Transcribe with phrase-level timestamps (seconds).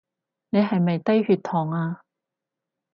[0.49, 2.01] 你係咪低血糖呀？